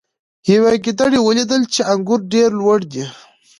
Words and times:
یوې 0.51 0.75
ګیدړې 0.83 1.19
ولیدل 1.21 1.61
چې 1.73 1.81
انګور 1.93 2.19
ډیر 2.33 2.49
لوړ 2.59 2.79
دي. 2.91 3.05